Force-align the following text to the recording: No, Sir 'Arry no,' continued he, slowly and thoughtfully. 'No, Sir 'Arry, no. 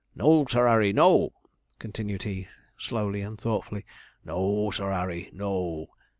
No, 0.15 0.47
Sir 0.49 0.67
'Arry 0.67 0.93
no,' 0.93 1.31
continued 1.77 2.23
he, 2.23 2.47
slowly 2.75 3.21
and 3.21 3.39
thoughtfully. 3.39 3.85
'No, 4.25 4.71
Sir 4.71 4.89
'Arry, 4.89 5.29
no. 5.31 5.89